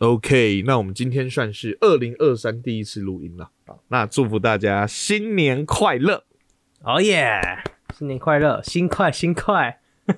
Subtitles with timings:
[0.00, 6.24] OK，那我们今天算是二零二三第一次录音了啊，那祝福大家新年快乐
[6.82, 7.38] 哦耶！
[7.94, 9.78] 新年快乐，新快新快，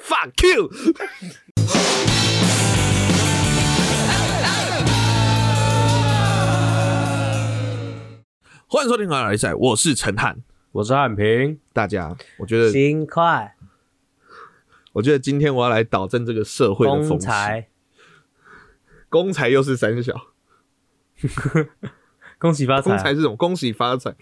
[0.00, 0.70] Fuck you！
[8.66, 10.38] 欢迎收听《华尔赛》，我是陈汉，
[10.72, 13.54] 我是汉平，大家，我觉得新快，
[14.94, 17.28] 我觉得今天我要来导正这个社会的风气。
[19.14, 20.12] 公财又是三小，
[22.36, 22.90] 恭喜发财！
[22.90, 23.36] 公财是什么？
[23.36, 24.12] 恭喜发财，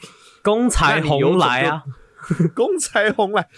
[0.42, 1.84] 公财红来啊！
[2.54, 3.48] 公财红来！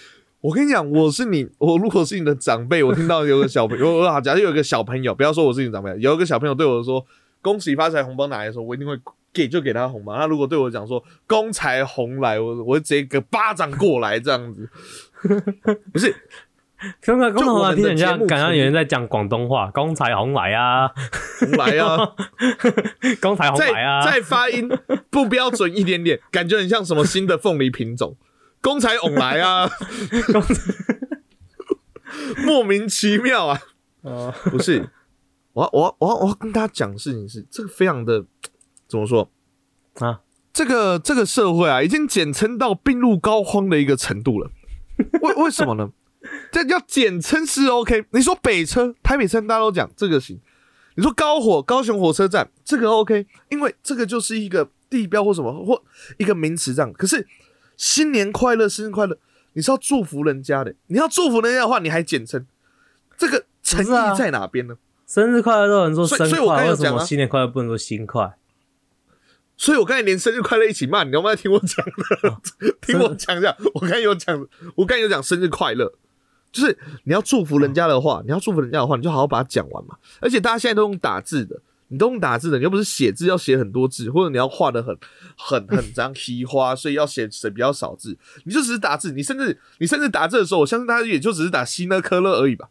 [0.40, 7.04] 我跟你讲，我是你，我如果是你的长辈，我听到有个小朋友，啊，假如有一个小朋友，不要说我是你长辈，有一个小朋友对我说
[7.42, 8.96] “恭喜发财，红包拿来”的时候，我一定会
[9.32, 10.14] 给就给他红包。
[10.14, 14.70] 他如果对我讲说“公财红来”，我我直接个巴掌过来这样子，
[15.92, 16.14] 不是。
[17.00, 20.90] 刚刚刚好听人家感觉有人在讲广东话，公财红来啊，
[21.40, 22.14] 红来啊，
[23.22, 24.68] 公财红来啊，再发音
[25.08, 28.16] 不标准一点点， 感觉很像什么新的凤梨品种，
[28.60, 29.70] 公才红来啊，
[32.44, 33.60] 莫名其妙啊，
[34.02, 34.90] 哦，不是，
[35.52, 38.24] 我我我我要跟大家讲事情是，这个非常的
[38.86, 39.30] 怎么说？
[40.00, 40.20] 啊？
[40.52, 44.50] 这个这个社会啊，已经简称到病入膏肓的一个程度了，
[45.22, 45.90] 为为什么呢？
[46.50, 48.04] 这叫简称是 OK。
[48.10, 50.40] 你说北车、台北车大家都讲这个行。
[50.96, 55.82] 你说高火、高雄火车站这个 OK，因为这个就是一个地标或什么或
[56.18, 56.92] 一个名词这样。
[56.92, 57.26] 可是
[57.76, 59.18] 新年快乐、生日快乐，
[59.54, 60.74] 你是要祝福人家的。
[60.86, 62.46] 你要祝福人家的话，你还简称，
[63.18, 64.76] 这个诚意在哪边呢？
[65.06, 68.32] 生日快乐都能说生快，为什么新年快乐不能说新快？
[69.56, 72.72] 所以我刚才连生日快乐一起骂，你要不要听我讲的？
[72.80, 75.92] 听我讲一下，我刚才有讲，我刚才有讲生日快乐。
[76.54, 79.96] 就是你要祝福人家的话，你要祝福人家的话，你就好好把它讲完嘛。
[80.20, 84.96] 而且大家现在都用打字的，你都用打字的，你又不是写字要写很多字，或者你要画的很
[85.36, 89.10] 很 很脏稀花，所以要写写比较少字，你就只是打字。
[89.10, 92.68] 你甚至你甚至打字的时候，我相信大家也就只是打希呢科勒而已吧。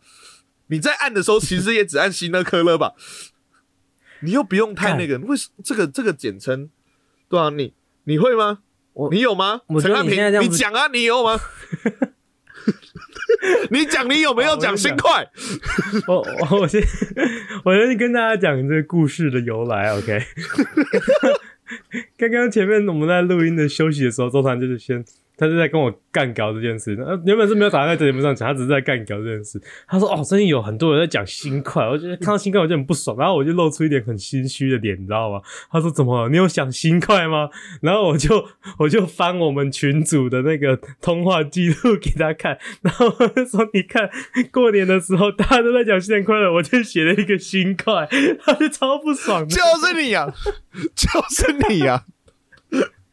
[0.67, 2.93] 你在按的时候，其实也只按希呢科勒吧。
[4.21, 6.69] 你又不用太那个，为什这个这个简称？
[7.27, 7.73] 对啊，你
[8.05, 8.59] 你会吗？
[9.11, 9.61] 你有吗？
[9.81, 11.37] 陈汉平，你讲啊，你有吗？
[13.71, 15.27] 你讲你有没有讲新快？
[16.07, 16.25] 我
[16.59, 16.81] 我先
[17.65, 20.19] 我先跟大家讲这个故事的由来，OK？
[22.17, 25.03] 刚刚前面我们在录音的休息的时候，周团就是先。
[25.43, 26.95] 他是在跟我干搞这件事，
[27.25, 29.61] 原本是没有打算在节目上讲，他只是在干搞这件事。
[29.85, 36.29] 他说：“哦，最近有很多人在讲新快，我觉得看到新快我就很不爽，然后我就露出一点很心虚的脸，你知道吗？”他说：“怎么？
[36.29, 37.49] 你有想新快吗？”
[37.83, 38.45] 然后我就
[38.79, 44.09] 我就翻我们群组的那个通话记录给他看，然后说：“你看，
[44.49, 48.07] 过年的时候大家都在讲新年快乐，我就写了一个新快，
[48.45, 50.33] 他就超不爽。”就是你呀，
[50.95, 52.05] 就是你呀。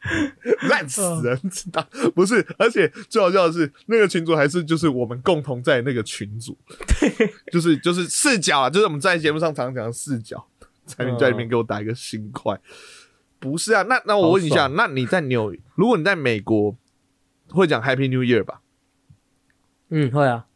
[0.69, 2.45] 烂死人，知道不是？
[2.57, 6.57] 而且最好笑的是，那个群主还是就是我们共同在那个群组，
[7.51, 10.43] 就是就是视角啊，就是我们在节目上常常讲的视角，
[10.85, 12.59] 才能在里面给我打一个新块。
[13.39, 16.75] 不是啊，那那我问一下，那你在纽，如果你在美国，
[17.49, 18.61] 会讲 Happy New Year 吧？
[19.89, 20.47] 嗯，会啊，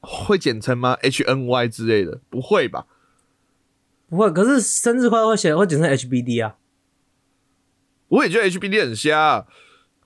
[0.00, 2.20] 会简称吗？H N Y 之类的？
[2.30, 2.86] 不会吧？
[4.08, 6.56] 不会，可是生日快乐会写会简称 H B D 啊。
[8.12, 9.46] 我也觉得 HBD 很瞎，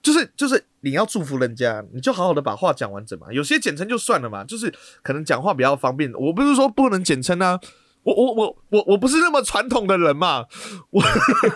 [0.00, 3.26] 就是就是你要祝福人家，你就好好的把话讲完整嘛。
[3.32, 4.72] 有些简称就算了嘛，就是
[5.02, 6.12] 可能讲话比较方便。
[6.12, 7.58] 我不是说不能简称啊，
[8.04, 10.44] 我我我我我不是那么传统的人嘛。
[10.90, 11.02] 我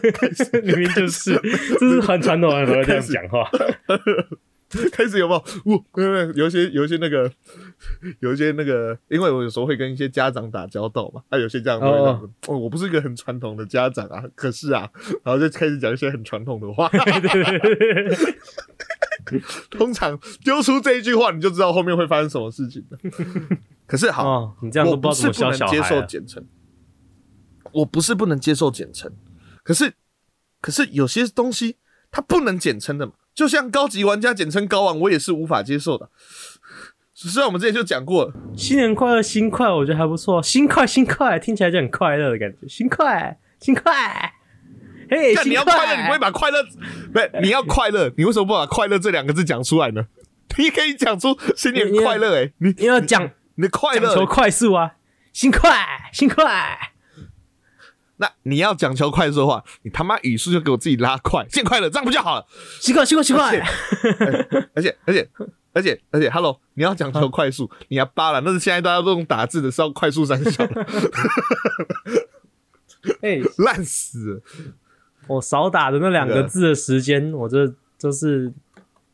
[0.64, 1.40] 明明就是，
[1.78, 3.48] 就是很传统的人这样讲话。
[4.92, 5.84] 开始有没有？
[5.94, 6.02] 我
[6.34, 7.30] 有一些有一些那个
[8.20, 11.88] 有一些那个，因为我有时候会跟一些家长打交道嘛，啊，有些家长会
[12.46, 14.88] 哦，我不是一个很传统的家长啊，可是啊，
[15.24, 16.88] 然后就开始讲一些很传统的话。
[19.70, 22.98] 通常丢出这一句话，你就知道后面会发生什么事情了。
[23.86, 26.44] 可是好，你这样我不是不能接受简称，
[27.72, 29.12] 我不是不能接受简称，
[29.62, 29.92] 可是
[30.60, 31.76] 可是有些东西
[32.10, 33.12] 它不能简称的嘛。
[33.40, 36.10] 就像高级玩家简称高玩，我也是无法接受的。
[37.14, 40.42] 虽然我们之前就讲过了，新年快乐，新快，我觉得还不错。
[40.42, 42.68] 新快，新快，听起来就很快乐的感觉。
[42.68, 44.34] 新快，新快，
[45.08, 46.62] 嘿，你要快乐，你不会把快乐，
[47.14, 50.04] 不，你要快乐，你为什么不把快乐这两个字讲出来呢？
[50.58, 54.96] 你可以讲出新年快乐，哎，你你要讲你的快乐，求快速啊，
[55.32, 56.89] 新快，新快。
[58.20, 62.46] 那你要讲求快速的话，你他妈语速就给我自己拉快，见快了，这样不就好了？
[62.78, 63.58] 奇怪，奇怪，奇怪！
[64.74, 65.26] 而且，而且，
[65.72, 70.62] 而且，而且，Hello，你要讲求快速，你要扒了，那是现在大家都用打字的，是要快速三小。
[73.22, 74.42] 哎、烂死了。
[75.26, 78.52] 我少打的那两个字的时间，我这就是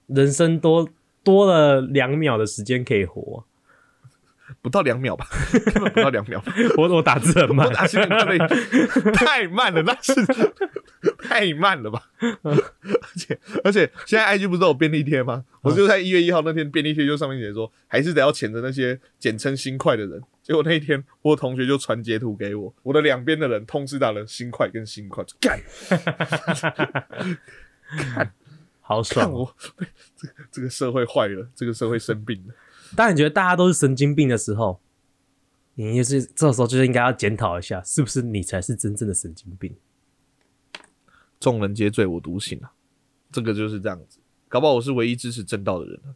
[0.08, 0.88] 人生多
[1.22, 3.44] 多了两秒的时间可以活。
[4.62, 5.26] 不到两秒吧，
[5.74, 6.42] 根本不到两秒。
[6.76, 10.14] 我我打字很慢我，打新年快乐太慢了，那是
[11.18, 12.02] 太慢了吧？
[12.42, 12.54] 而
[13.16, 15.44] 且而且现在 IG 不是都有便利贴吗？
[15.62, 20.22] 我就在一月一号那天便利贴就上面写说，还是得要谴责那些简称新快的人。
[20.42, 25.60] 结果那一天，我同学就传截图给我，我的两边的人通知打了新快跟新快，就干
[28.80, 29.52] 好爽我，
[30.16, 32.54] 这个这个社会坏了，这个社会生病了。
[32.94, 34.80] 当你觉得大家都是神经病的时候，
[35.74, 39.74] 你也是这时候就应该要检讨一下，是不是你才是真正的神经病？
[41.40, 42.72] 众人皆醉我独醒啊，
[43.32, 44.18] 这个就是这样子。
[44.48, 46.14] 搞不好我是唯一支持正道的人了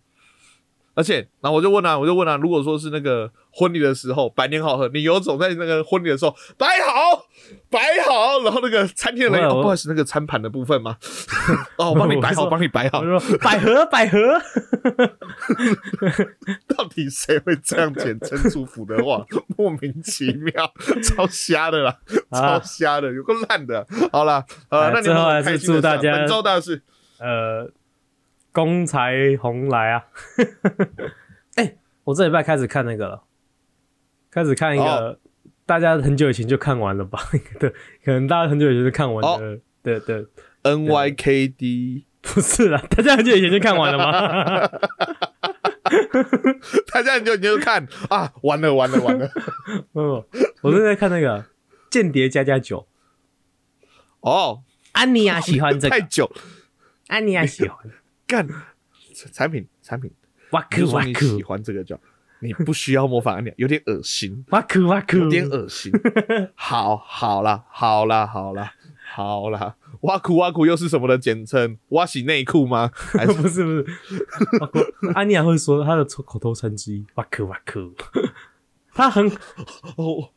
[1.01, 7.25] 而且，然后我就问啊，我就问啊，如果说是那个婚礼的时候，百年好合，你有种在那个婚礼的时候摆好，
[7.71, 10.99] 摆好，然后那个餐厅的人，不好意思，那个餐盘的部分吗？
[11.79, 13.19] 哦，我帮你摆好，帮你摆好我。
[13.19, 14.19] 说百合百合，
[16.77, 19.25] 到底谁会这样简称祝福的话？
[19.57, 20.71] 莫名其妙，
[21.03, 21.97] 超瞎的啦，
[22.29, 23.87] 啊超瞎的，有个烂的。
[24.13, 26.83] 好了，呃，哎那你们最后还是祝大家本周大事。
[27.19, 27.69] 呃，
[28.53, 30.05] 公财红来啊！
[31.57, 33.23] 哎、我这礼拜开始看那个了，
[34.31, 35.19] 开始看一个、哦。
[35.67, 37.21] 大家很久以前就看完了吧？
[37.61, 37.71] 对，
[38.05, 40.27] 可能大家很久以前就看完了，对对
[40.65, 44.69] ，NYKD，不是啦，大家很久以前就看完了吗？
[46.93, 47.87] 大家你就你就看。
[48.09, 49.31] 啊，完了完了完了。
[49.95, 50.25] 嗯，
[50.63, 51.43] 我正在看那个
[51.89, 52.79] 《间谍加加九》，
[54.29, 54.63] 哦，
[54.93, 56.31] 安妮亚喜欢这个，太久，
[57.07, 57.79] 安妮亚喜欢，
[58.31, 58.47] 干
[59.35, 60.09] 产品产品，
[60.51, 61.99] 哇酷哇酷喜欢这个叫，
[62.39, 65.91] 你不需要模仿安妮，有点恶心，哇酷哇酷，有点恶心。
[66.55, 68.73] 好，好啦，好啦，好啦，
[69.13, 69.75] 好啦。
[70.03, 71.77] 哇酷哇酷又是什么的简称？
[71.89, 72.91] 哇洗内裤吗？
[72.95, 77.93] 还是不是 不是，安妮亚会说她的口头禅之一，哇酷哇酷，
[78.95, 79.27] 她很
[79.97, 80.31] 哦？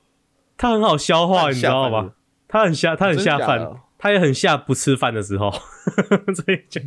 [0.58, 2.14] 它很好消化，你知道下饭吧？
[2.48, 3.60] 它很下，他很下饭
[4.04, 5.50] 真假的，它也很下不吃饭的时候，
[6.36, 6.82] 所以就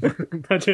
[0.47, 0.73] 他就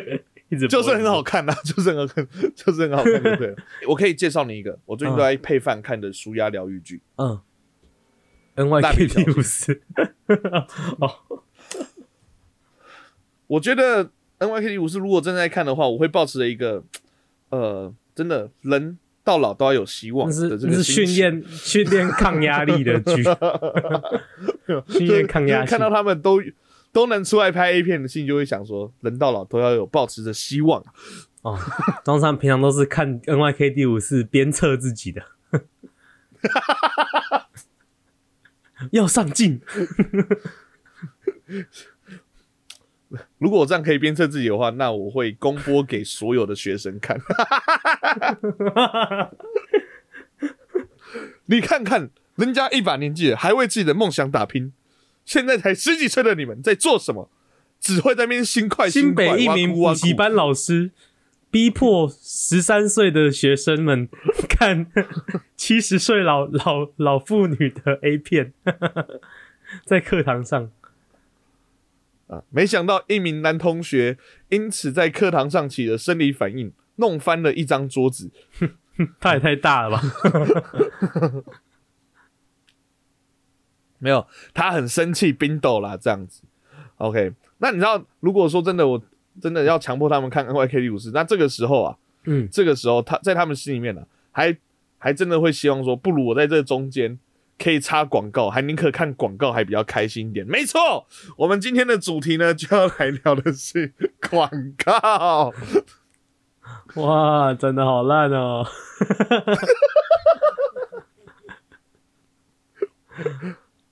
[0.49, 3.55] 一直 就是 很好看呐、就是很好看，就是很好看，对不对？
[3.87, 7.00] 我可以介绍你一个，我最近都在配饭看的舒压疗愈剧。
[7.17, 7.41] 嗯。
[8.55, 9.83] 蜡笔小，NYK 第五十，
[11.00, 11.43] 哦，
[13.47, 14.11] 我觉得
[14.41, 16.85] NYK 五是如果正在看的话，我会保持着一个
[17.49, 20.83] 呃，真的人到老都要有希望这是个。
[20.83, 23.23] 训练训练抗压力的 剧，
[24.89, 26.43] 训练抗压力看到他们都
[26.93, 30.83] 都能出来拍 A 片的信，就会想说，人到老都要有抱持着希望。
[31.43, 31.59] 哦。
[32.05, 35.23] 张三平常都是看 NYK 第五是鞭策自己的，
[38.91, 39.61] 要上进，
[43.43, 47.21] 如果我这样可以鞭策自己的话，那我会公播给所有的学生看。
[51.47, 54.73] 你看看，人家一把年纪了，还为自己的梦想打拼，
[55.25, 57.29] 现在才十几岁的你们在做什么？
[57.81, 60.93] 只会在那边心快新心北一名补习，班老师
[61.50, 64.09] 逼迫十三岁的学生们
[64.49, 64.87] 看
[65.59, 68.53] 七十岁老老老妇女的 A 片，
[69.85, 70.71] 在课堂上，
[72.32, 72.43] 啊！
[72.51, 74.17] 没想到一名男同学
[74.48, 78.31] 因此在课堂上起了生理反应，弄翻了一张桌子。
[79.20, 80.03] 他也太大了吧？
[83.98, 86.43] 没有，他很生气，冰斗啦，这样子。
[86.96, 89.03] OK，那你知道，如果说真的，我
[89.41, 94.56] 真的要强迫他们看 NYKD 五十，那这个时候啊，嗯，这个时候他在他们心里面呢、啊，还
[94.98, 97.19] 还真的会希望说，不如我在这中间
[97.63, 100.45] 可以插广告，还宁可看广告，还比较开心一点。
[100.45, 103.95] 没错，我们今天的主题呢，就要来聊的是
[104.29, 104.51] 广
[104.85, 105.53] 告。
[106.97, 108.67] 哇，真的好烂哦！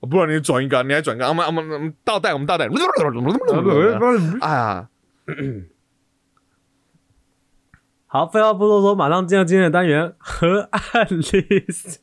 [0.01, 2.67] 不然你转一个啊，你来转一个，我们我们我们倒带，我们倒带。
[4.41, 4.89] 哎呀，
[8.07, 11.99] 好，废话不多说，马上进入今天的单元河岸 list。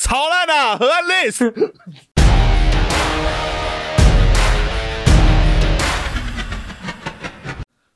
[0.00, 0.76] 超烂啊！
[0.76, 1.52] 河岸 list。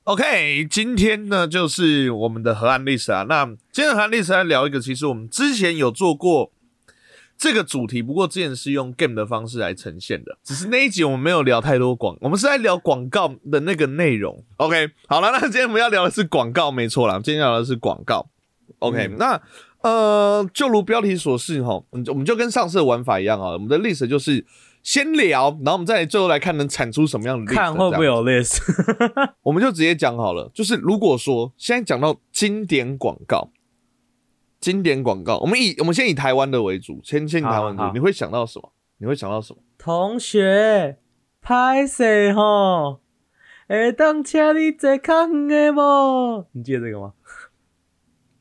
[0.02, 3.24] OK，今天呢就是我们的河岸 list 啊。
[3.28, 6.50] 那今天的河岸 list 来聊一个，其实我们之前有做过
[7.38, 14.44] 这个主题，不过之前是用 game 的方式来呈现的，只是那一集我们没有聊太多广，我们是在聊广告的那个内容。
[14.56, 18.26] OK，好了，那今天我们要聊的是广告，没错啦，今天聊的是广告。
[18.78, 19.40] OK，、那
[19.82, 24.44] 呃，就如标题所示哈，我们就我们就跟上次的玩法一样啊，我们的 list 就是
[24.82, 28.60] 先聊，然后我们再最后来看能产出什么样的 list，看会不会有 list？
[29.42, 33.50] 我们就直接讲好了，就是如果说现在讲到经典广告，
[34.60, 38.72] 经典广告，我们以我们先以台湾的为主，先先以台湾为主，你会想到什么？
[38.98, 39.60] 你会想到什么？
[39.78, 40.98] 同学，
[41.40, 43.00] 拍谁吼？
[43.68, 46.46] 会当请你坐较远的无？
[46.52, 47.14] 你记得这个吗？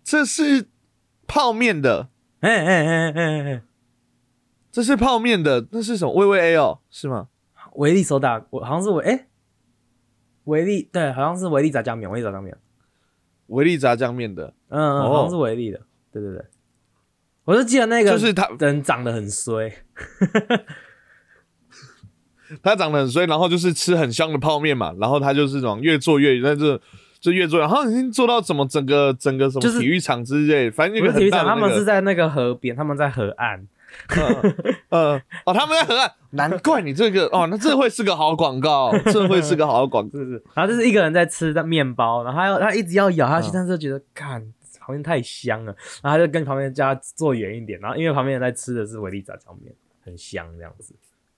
[0.03, 0.67] 这是
[1.33, 2.09] 泡面的，
[2.41, 3.61] 哎哎哎哎哎，
[4.69, 6.13] 这是泡面的，那是什么？
[6.13, 7.29] 微微 A 哦，是吗？
[7.75, 9.27] 维力手打，我好像是维哎，
[10.43, 12.57] 维力对，好像是维力炸酱面，维力炸酱面，
[13.47, 15.79] 维力炸酱面的，嗯好像是维力的，
[16.11, 16.45] 对对对，
[17.45, 19.71] 我就记得那个就是他人长得很衰，
[22.61, 26.77] 他长得很衰，然后就是吃很香的泡面嘛，然后他就是那种越做越，那就
[27.21, 33.67] 就越做，然后已经做到怎么整个整个什么体育场之类，反正一个不是体育场，他们是在那个河边，他们在河岸，
[34.89, 40.17] 呃哦，他们在河岸，难怪你这个哦，那这会是个好广告， 这会是个好广告。
[40.17, 40.43] 是不是？
[40.55, 44.41] 然后就是一个人在吃的面包，然后他要他一直要咬下去，嗯但是就觉得看
[44.79, 49.71] 旁边太香了，然后他就跟旁边家坐远一点，然后因为旁边人在吃的是维力炸酱面，
[50.03, 50.95] 很香这样子。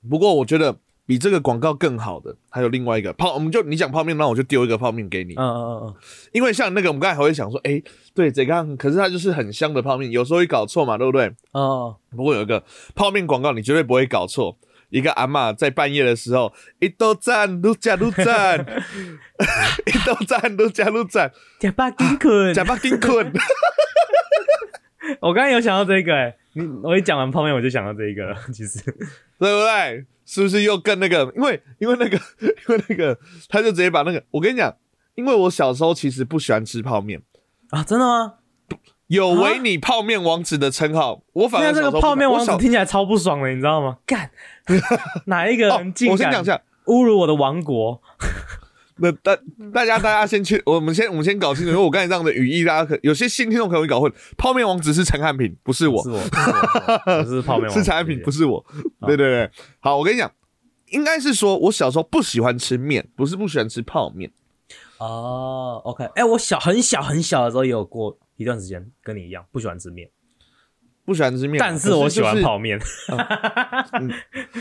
[0.09, 0.73] 不过我觉得
[1.05, 5.95] 比这个广告更好的还有另外一个泡，我们就你讲泡面，那我就丢一个泡面给你，嗯嗯嗯嗯
[6.31, 7.81] 因为像那个我们刚才还会想说，哎，
[8.13, 11.25] 对，这个可是它就是很香的泡面，有时候会搞错嘛，对不对？
[11.51, 12.63] 嗯哦，不过有一个
[12.95, 14.57] 泡面广告，你绝对不会搞错。
[14.89, 18.59] 一个阿妈在半夜的时候，一豆赞，撸加撸赞，
[19.87, 23.33] 一豆赞，撸加撸赞，假巴金困，假巴金困。
[25.19, 30.05] 我刚刚有想到这个、欸，你我一讲完泡面我就想到这一个了， 其实，对不对？
[30.25, 31.31] 是不是又更那个？
[31.35, 33.17] 因为因为那个 因为那个，
[33.49, 34.73] 他就直接把那个，我跟你讲，
[35.15, 37.21] 因为我小时候其实不喜欢吃泡面，
[37.71, 38.35] 啊，真的吗？
[39.07, 43.97] 有违你泡面王子的称号，我反现在这个泡面王子听起来超不爽的，你知道吗？
[44.05, 44.31] 干，
[45.27, 48.01] 哪一个哦人竟敢我先讲一下，侮辱我的王国？
[48.97, 49.37] 那大
[49.73, 54.11] 大家大家先去， 我们先我们先搞清楚，因为我刚才这样的语义，大家可有些新听众可能会搞混。
[54.37, 58.63] 泡面王子是陈汉平，不是我是，我，是我，我是泡面王子， 是陈汉平，不是我。
[59.07, 60.31] 对对对，好，我跟你讲，
[60.89, 64.31] 应该是说我小时候不喜欢吃面，不是不喜欢吃泡面。
[64.99, 70.09] 哦，OK，哎、我小很小很小的时候也有过一段时间跟你一样不喜欢吃面，
[71.05, 72.79] 不喜欢吃面，但是我喜欢泡面。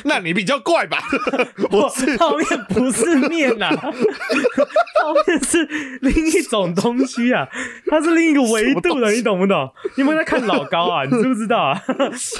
[0.04, 0.98] 那你比较怪吧？
[1.70, 5.64] 我是泡面不是面呐、泡面是
[6.00, 7.48] 另一种东西啊，
[7.88, 9.72] 它是另一个维度的，你懂不懂？
[9.96, 11.04] 你们在看老高啊？
[11.04, 11.80] 你知不知道啊？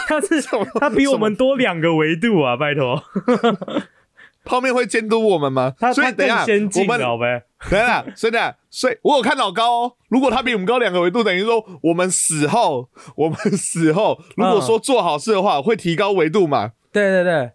[0.09, 0.43] 它是
[0.81, 3.03] 它比我们多两个维度啊，拜托，
[4.45, 5.75] 泡面会监督我们吗？
[5.95, 7.43] 所以等一下先我们。
[7.71, 9.93] 等一下，所以等一下，所以我有看老高哦。
[10.09, 16.73] 如果他比我们高两个维度，等于说我们死后，我们死后，如果说做好事的话，会提高维度嘛？
[16.91, 17.53] 对对对，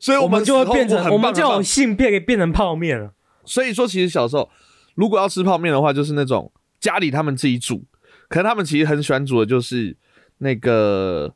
[0.00, 3.12] 所以我们就会变成我们就有性别，给变成泡面了。
[3.44, 4.50] 所以说，其实小时候
[4.96, 7.84] 如果要吃泡面的话，就是那种家里他们自己煮，
[8.28, 9.96] 可是他们其实很喜欢煮的就是
[10.38, 11.32] 那个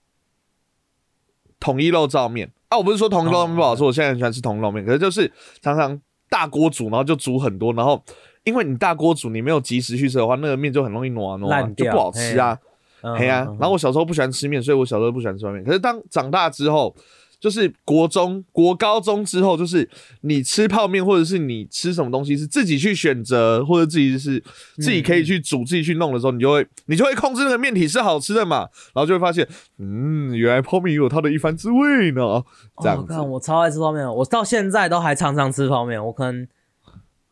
[1.61, 2.79] 统一肉燥面啊。
[2.79, 5.31] 我不是说铜锣面不好吃，我现在很喜欢吃铜锣面，可是就是
[5.61, 8.03] 常常大锅煮，然后就煮很多，然后
[8.45, 12.53] 因为你大锅煮，你没有及时去吃的话，那个面就很容易糯糯就不好吃啊。
[12.53, 15.63] 嗯嘿啊，嗯然后我小时候不喜欢吃面，所以我小时候不喜欢吃面。
[15.63, 16.93] 可是当长大之后，
[17.39, 19.89] 就是国中、国高中之后，就是
[20.23, 24.43] 你吃泡面或者是你吃什么东西是自己去选择，或者自己是
[24.77, 29.47] 自己可以去煮、自己去弄的时候，你就会你就会控制那个面体是好吃的嘛，然后就会发现，
[29.79, 32.43] 嗯，原来泡面也有它的一番滋味呢。
[32.83, 36.05] 这样子，哦看我超爱吃泡面，我到现在都还常常吃泡面。
[36.05, 36.49] 我可能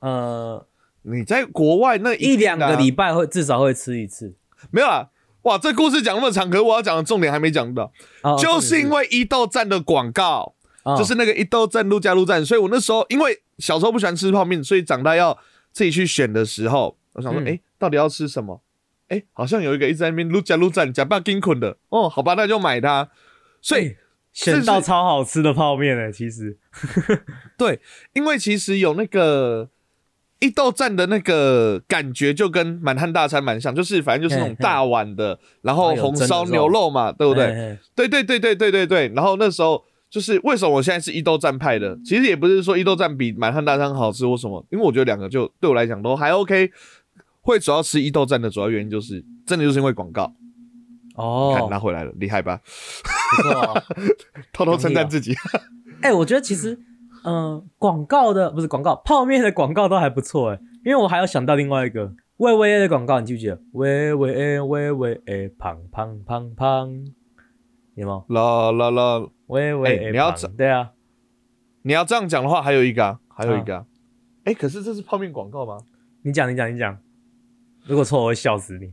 [0.01, 0.67] 呃
[1.03, 4.35] 你在国外那一两个礼拜拜会至少会吃一次。
[4.71, 5.09] 没有啊？
[5.45, 7.91] 哇，这故事讲那么长，可是我要讲的重点还没讲到，
[8.23, 10.55] 哦就是因为伊豆站的广告。
[10.83, 15.35] 哦就是那个一豆站、陆家路站，所以我那时候因为小时候不喜欢吃泡面，所以长大要
[15.73, 18.61] 自己去选的时候，我想说，嗯哎、到底要吃什么？
[19.09, 23.09] 哎、好像有一个一直在那边陆家路站假扮金捆的，哦，好吧，那就买它。
[23.63, 23.97] 所以、
[24.35, 26.59] 选到超好吃的泡面呢，其实
[27.57, 27.81] 对，
[28.13, 29.71] 因为其实有那个
[30.41, 37.79] 一豆站的那个感觉，就跟满汉大餐蛮像，就是反正就是那种大碗的，然后红烧牛肉嘛，对不对？
[37.95, 39.09] 对对对对对对对。
[39.15, 46.71] 然后那时候就是为什么我现在是伊豆站派的，其实也不是说伊豆站比满汉大餐好吃或什么，因为我觉得两个就对我来讲都还 OK。
[47.47, 50.35] 会主要吃伊豆站的主要原因就是真的就是因为广告，
[51.15, 52.59] 看哦，拿回来了，厉害吧？
[54.51, 55.35] 偷偷称赞自己。
[56.01, 56.79] 哎、我觉得其实，
[57.25, 63.59] 嗯、广告的不是广告，泡面的广告都还不错哎，因为我还有想到另外一个，喂喂的广告，你记不记得？
[63.73, 67.07] 喂喂喂喂诶，胖胖胖胖，
[67.95, 68.25] 有吗？
[68.29, 70.91] 啦啦啦，喂喂，哎你要找对啊，
[71.83, 73.87] 你要这样讲的话，还有一个、啊，还有一个、啊。
[74.45, 75.79] 哎、可是这是泡面广告吗？
[76.23, 76.99] 你讲你讲你讲，
[77.87, 78.93] 如果错我会笑死你。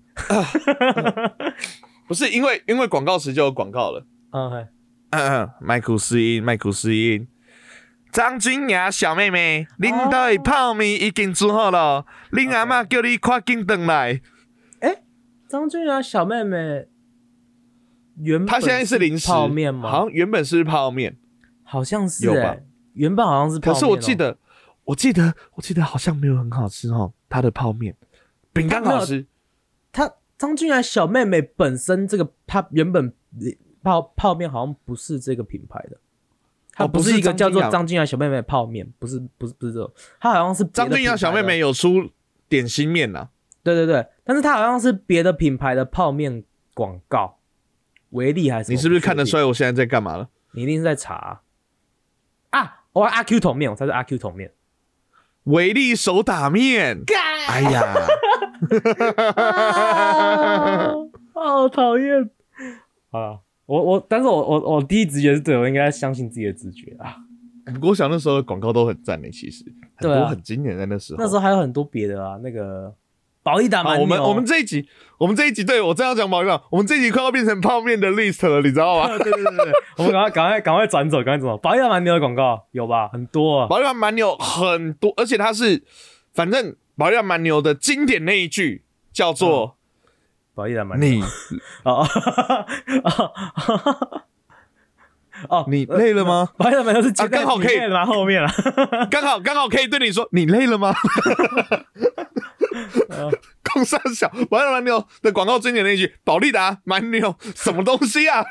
[2.07, 4.05] 不是，因为因为广告词就有广告了。
[4.31, 4.67] 嗯，嘿
[5.09, 7.27] 嗯嗯，麦克斯音，麦克斯音。
[8.11, 14.21] 张君雅小妹妹，恁家的泡面已经煮好了，恁阿嬷叫你快紧回来。
[15.47, 16.87] 张君雅小妹妹
[18.17, 19.89] 原本她现在是零食泡面吗？
[19.89, 21.17] 好像原本是泡面，
[21.63, 22.49] 好像是有吧？
[22.49, 22.63] 欸
[22.93, 24.37] 原本好像是泡面哦，可是我记得，
[24.83, 27.13] 我记得，我记得好像没有很好吃哦。
[27.29, 27.95] 她的泡面。
[28.51, 29.25] 饼干好吃，
[29.93, 33.13] 她张君雅小妹妹本身这个她原本
[33.81, 35.97] 泡泡面好像不是这个品牌的，
[36.73, 42.09] 它哦不是一个叫做张君雅小妹妹的泡面，不是不是不是这种，它好像是张君雅小妹妹有出
[42.47, 43.29] 点心面呐、
[43.63, 47.37] 对对对，但是它好像是别的品牌的泡面广告，
[48.11, 49.43] 维力还是你是不是看得出来？
[49.45, 50.29] 我现在在干嘛了？
[50.53, 51.41] 你一定是在查
[52.51, 52.83] 啊！
[52.93, 54.51] 我阿 Q 桶面，我猜是阿 Q 桶面。
[55.45, 57.03] 维力手打面，
[57.47, 57.81] 哎呀，
[59.35, 60.93] 啊，
[61.33, 62.29] 好讨厌
[63.11, 63.39] 啊！
[63.71, 67.15] 我我，但是我我我第一直觉是对，我应该相信自己的直觉啊。
[67.73, 69.63] 不过我想那时候的广告都很赞呢，其实
[69.95, 71.23] 很多很经典在那时候。
[71.23, 72.93] 那时候还有很多别的啊，那个
[73.43, 74.85] 保利达啊，蛮牛，我们我们这一集，
[75.17, 79.07] 我们这一集，对我正要讲保利达，我们这一集快要变成泡面的 list 了，你知道吗？
[79.07, 81.57] 对对对对， 我们赶快赶快赶快转走，赶快转走。
[81.59, 83.07] 保利达蛮牛的广告有吧？
[83.07, 83.67] 很多啊。
[83.67, 85.81] 保利达蛮牛很多，而且它是，
[86.33, 89.77] 反正保利达蛮牛的经典那一句叫做
[90.53, 91.21] 保利达蛮“你
[91.83, 92.05] 哦
[93.03, 93.33] 哦
[95.49, 98.49] 哦，你累了吗保利达蛮牛是接啊刚好可以在蛮后面了。”，
[99.09, 100.93] 刚好 刚好可以对你说“你累了吗
[103.09, 103.31] 哦”？
[103.63, 108.45] 空三小保利达蛮牛的广告经典那一句“保利达蛮牛什么东西啊啊，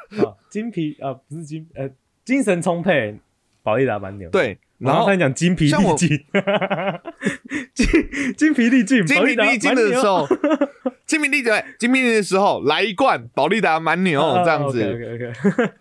[0.48, 1.90] 精疲啊，不是精呃，
[2.24, 3.20] 精神充沛，
[3.62, 6.08] 保利达蛮牛。”，对，然后他讲精疲力尽，
[7.74, 7.86] 精
[8.36, 10.26] 精疲力尽，精疲力尽的时候，
[11.06, 14.82] 精疲力尽精疲力尽的时候来一罐保利达蛮牛哦这样子。
[14.82, 15.32] OK OK，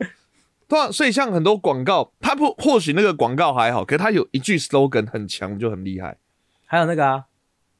[0.68, 6.18] 对啊，所以像很多广告，它不或许那个广告还好，可是它有一句 slogan 很强，就很厉害。
[6.66, 7.26] 还有那个啊，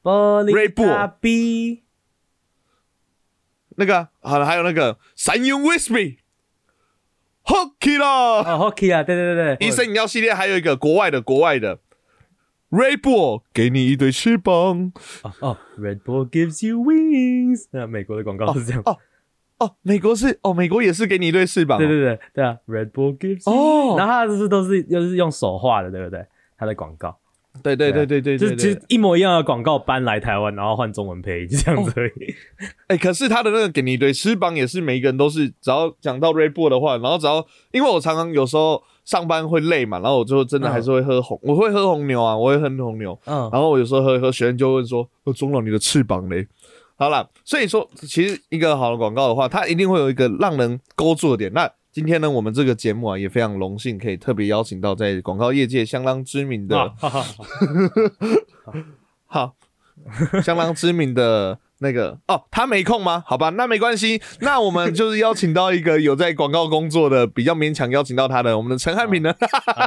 [0.02, 1.82] 保利 Red Bull 达 B，
[3.76, 6.16] 那个好了，还有那个三用 whisky
[7.50, 11.80] hockey 啦，哦，Hockey 啊，对对对对，医生饮料系列还有一个国外的，国外的。
[12.70, 14.92] Red Bull 给你一对翅膀。
[15.22, 18.96] 哦哦，Red Bull gives you wings，那美国的广告是这样，哦
[19.58, 23.96] 哦，美国是哦，美国也是给你一对翅膀、对对对对啊，Red Bull gives 哦。
[23.96, 26.24] wings 然后它就是都是又是用手画的，对不对？
[26.56, 27.18] 它的广告，
[27.62, 32.34] 对对对对对就是其对对实一模一样的广告搬来台湾，然后换中文配音，就这样子而已。
[32.86, 46.46] 哎、可是他的那个给你一对翅膀也是每一个人都是，只要讲到 Red Bull 的话，然后只要因为我常常有时候上班会累嘛，然后我就真的还是会喝红，我会喝红牛啊，我会喝红牛，嗯，然后我有时候喝一喝，学生就问说：“哦、中了，你的翅膀嘞？”
[46.96, 51.52] 好了，所以说其实一个好的广告的话，它一定会有一个让人勾住的点。
[51.52, 56.92] 那今天呢我们这个节目啊也非常荣幸可以特别邀请到在广告业界相当知名的
[59.26, 59.54] 好
[60.42, 63.22] 相当知名的那个哦他没空吗？
[63.26, 64.20] 好吧那没关系。
[64.40, 69.34] 那我们就是邀请到一个有在广告工作的比较勉强邀请到他的我们的陈汉平呢？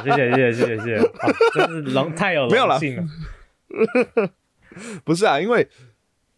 [0.04, 0.98] 谢谢谢谢谢谢。
[0.98, 1.10] 谢
[1.54, 2.78] 就是龙太有 没有了
[5.04, 5.66] 不是啊因为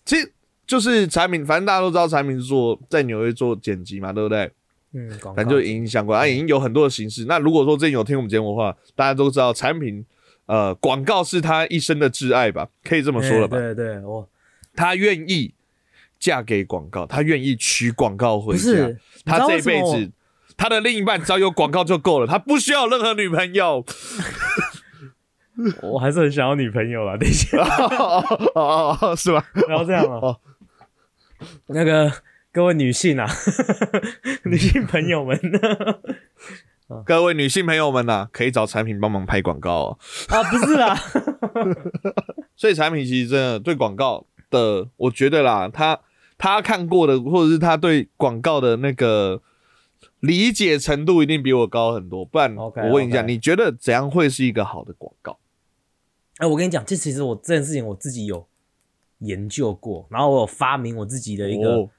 [0.05, 0.33] 其实
[0.67, 4.51] 就是产品反正大家都知道产品是做在纽约做剪辑嘛对不对？
[4.97, 7.27] 嗯，反正就影音相关，啊，影音有很多的形式。
[7.27, 10.05] 那如果说最近有听我们节目的话，大家都知道产品，
[10.47, 13.59] 呃，广告是他一生的挚爱吧，可以这么说了吧？
[13.59, 14.27] 对对对，我
[14.75, 15.53] 他愿意
[16.19, 20.11] 嫁给广告，他愿意娶广告回家，他这一辈子。
[20.59, 23.85] 他的另一半只要有广告就够了，他不需要任何女朋友。
[25.83, 27.15] 我还是很想要女朋友啦。
[27.19, 29.47] 等一下，哦哦哦，是吧？
[29.69, 30.41] 然后这样啊哦，
[31.67, 32.11] 那个
[32.57, 33.29] 各位女性啊，
[34.45, 35.39] 女性朋友们
[37.05, 39.99] 各位女性朋友们呐、可以找产品帮忙拍广告哦。
[40.29, 40.97] 啊，不是啦，
[42.57, 46.01] 所以产品其实真的对广告的，我觉得啦，他
[46.39, 49.43] 他看过的，或者是他对广告的那个
[50.21, 52.25] 理解程度，一定比我高很多。
[52.25, 55.39] 不然我问一下你觉得怎样会是一个好的广告？
[56.39, 58.47] 哎，我跟你讲，这其实我这件事情我自己有
[59.19, 61.91] 研究过，然后我有发明我自己的一个哦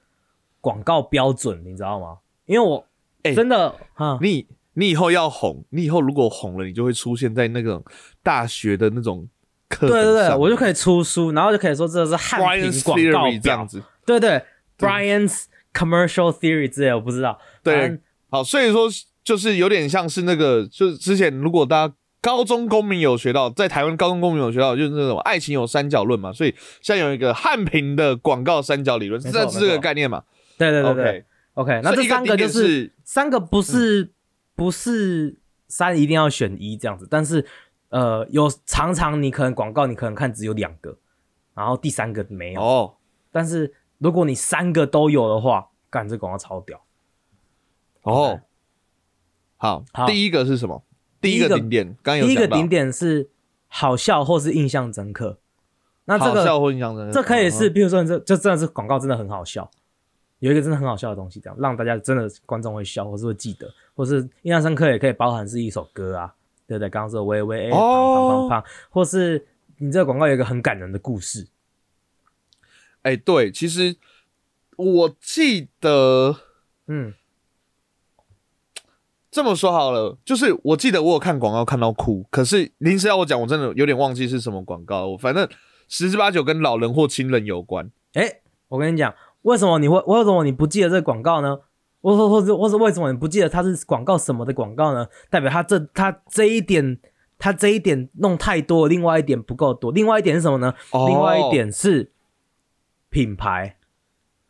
[0.67, 2.17] 广告标准，你知道吗？
[2.45, 2.85] 因为我
[3.23, 7.81] 哎真的哈，你你以后要红，你以后如果红了，你就会出现在那种
[8.21, 9.25] 大学的那种
[9.69, 13.81] 课对对对，我就可以出书，然后就可以说这是汉平广告这样，子。
[14.05, 14.41] 对对
[14.77, 17.39] ，Brian's commercial theory 之类，我不知道。
[17.63, 17.97] 对
[18.29, 18.89] 好，所以说
[19.23, 30.23] 就是有点像是那个，就是之前如果大家高中公民有学到，在台湾高中公民有学到，就是那种爱情有三角论嘛，所以现在有一个汉平的广告三角理论，这是这个概念嘛
[30.57, 34.11] 对对对对？OK，，OK，那这三个就是三个不是、
[34.55, 37.45] 不是三一定要选一这样子，但是
[37.89, 40.97] 呃，有常常你可能广告你可能看只有两个，
[41.53, 42.95] 然后第三个没有，哦，
[43.31, 46.83] 但是如果你三个都有的话，干这广告超屌。
[48.03, 48.39] 哦，
[49.57, 50.83] 好，好第一个是什么？
[51.19, 53.29] 第一个个顶点，刚刚有第一个顶点是
[53.67, 55.39] 好笑或是印象深刻，
[56.05, 59.69] 那这好笑个或印象深刻，这可以是，嗯比如说你这这真的是广告真的很好笑，
[60.39, 66.33] 有一个真的很好笑的东西，这样让大家真的观众会笑，或是会记得，或是印象深刻，也可以包含是一首歌啊，
[66.67, 66.89] 对不对？
[66.89, 69.47] 刚刚说喂喂哎，胖胖胖胖，或是
[69.77, 71.47] 你这个广告有一个很感人的故事，
[73.01, 73.95] 哎、对，其实
[74.75, 76.35] 我记得
[76.87, 77.13] 嗯，
[79.31, 85.07] 这么说好了，就是我记得我有看广告看到哭，可是临时要我讲，我真的有点忘记是什么广告。
[85.07, 85.47] 我反正
[85.87, 87.89] 十之八九跟老人或亲人有关。
[88.13, 89.13] 哎，我跟你讲，
[89.47, 91.57] 为什么你会为什么你不记得这个广告呢？
[92.01, 95.07] 或或或者或是为什么你不记得它是广告什么的广告呢？
[95.29, 96.99] 代表它这它这一点，
[97.39, 99.91] 它这一点弄太多，另外一点不够多。
[99.91, 100.73] 另外一点是什么呢？
[100.91, 102.11] 哦另外一点是
[103.09, 103.77] 品牌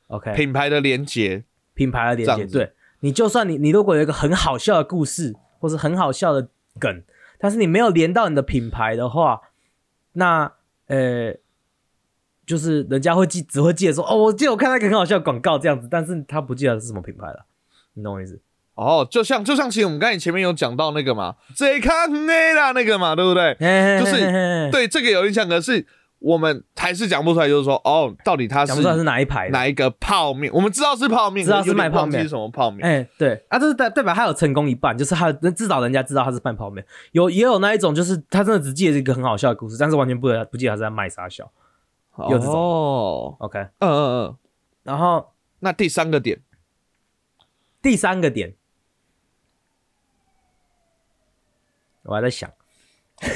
[0.08, 1.44] ，OK，品牌的连接，
[1.76, 2.46] 品牌的连接。
[2.46, 7.04] 对你，就算你你如果有一个很好笑的故事，或是很好笑的梗，
[7.38, 9.42] 但是你没有连到你的品牌的话，
[10.14, 10.52] 那
[10.88, 11.36] 呃，
[12.48, 17.46] 就是人家会记，只会记得说，哦，我记得我看到一个很好笑的广告这样子，但是他不记得是什么品牌了，
[17.94, 18.40] 你懂我意思？
[18.76, 23.54] 哦，就像就像其实我们刚才前面有讲到那个嘛，这看那啦那个嘛，对不对？
[24.00, 25.86] 就是对这个有印象，可是
[26.20, 29.50] 我们还是讲不出来，就是说哦，到底它是讲不出来是哪一排。
[29.50, 30.54] 哪一个泡面？
[30.54, 32.88] 我们知道是泡面，知道是卖泡面是什么泡面。
[32.88, 36.86] 哎、对啊，这是代代表他有成功一半，就是他至少人家知道他是卖泡面。
[37.12, 41.52] 有也有那一种，就是他真的只记得一个很好笑的故事，但是完全不不记得他是在卖啥笑。
[42.18, 44.38] 有这种哦，OK，嗯嗯嗯。
[44.84, 46.42] 然后那第三个点，
[47.82, 48.56] 第三个点，
[52.04, 52.52] 我还在想，
[53.22, 53.28] 我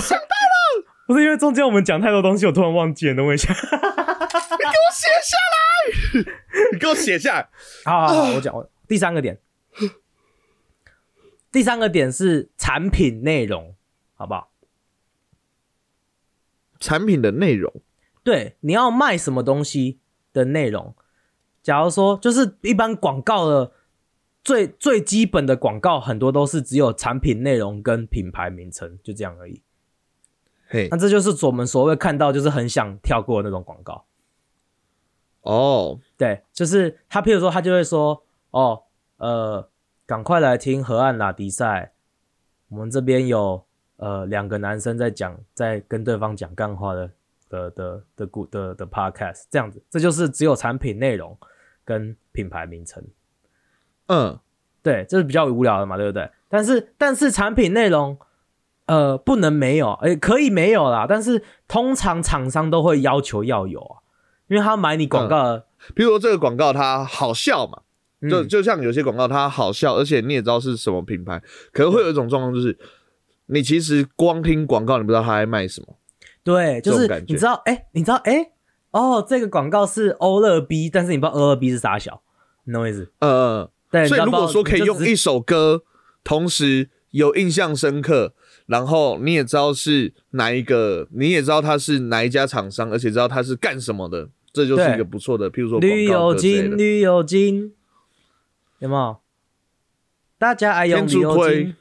[0.00, 3.54] 想到了，不是因为中间我们讲太多东西，我突然忘记了，等我一下。
[6.72, 7.48] 你给我写下来。
[7.84, 9.40] 好好好，我讲我第三个点，
[11.52, 13.76] 第三个点是产品内容，
[14.14, 14.50] 好不好？
[16.86, 17.72] 产品的内容，
[18.22, 19.98] 对，你要卖什么东西
[20.32, 20.94] 的内容。
[21.60, 23.72] 假如说，就是一般广告的
[24.44, 29.60] 最最基本的广告，很多都是只有产品内容跟品牌名称，就这样而已。
[30.68, 34.04] 嘿那，这就是我们所谓看到就是很想跳过的那种广告。
[35.42, 38.22] 哦，对，就是他，譬如说，他就会说，
[38.52, 38.84] 哦，
[39.16, 39.68] 呃，
[40.06, 41.94] 赶快来听河岸拉迪赛，
[42.68, 43.65] 我们这边有
[43.96, 47.10] 呃两个男生在讲，在跟对方讲干话的
[47.48, 51.36] 的的的故的的 podcast，这样子，这就是只有产品内容
[51.84, 53.04] 跟品牌名称，
[54.06, 54.38] 嗯，
[54.82, 56.30] 对，这是比较无聊的嘛，对不对？
[56.48, 58.18] 但是但是产品内容。
[58.86, 63.98] 呃，不能没有，诶、可以没有啦，但是通常厂商都会要求要有啊，
[64.46, 67.82] 因为他买你广告的，比如说这个广告它好笑嘛，
[68.30, 72.78] 就嗯就像有些广告它好笑，而且你也知道是什么品牌，可能会有一种状况就是，
[73.46, 75.96] 你其实光听广告，你不知道他在卖什么。
[76.42, 78.52] 对，就是你知道，哎、你知道，哎、
[78.92, 82.22] 哦，这个广告是欧乐 B，但是你不知道欧乐 B 是啥小，
[82.64, 83.10] 你懂我意思？
[83.20, 85.82] 呃，对，所以如果说可以用一首歌，
[86.22, 88.34] 同时有印象深刻，
[88.66, 97.72] 然后你也知道是哪一个，你也知道他是哪一家厂商，而且知道他是干什么的，这就是一个不错的，譬如说绿油广告歌之类精，绿油精，
[98.78, 99.16] 有没有？
[100.38, 101.76] 大家爱用天绿油竺葵精，哦哦，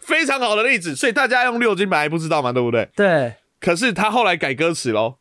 [0.00, 2.88] 非常好的例子，所以大家用六金本来不知道嘛，对不对？
[2.96, 5.16] 对可是他后来改歌词喽，